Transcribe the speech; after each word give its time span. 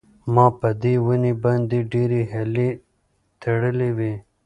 ما 0.33 0.45
په 0.59 0.69
دې 0.81 0.93
ونې 1.05 1.33
باندې 1.43 1.77
ډېرې 1.91 2.21
هیلې 2.31 2.69
تړلې 3.41 3.89
وې. 3.97 4.13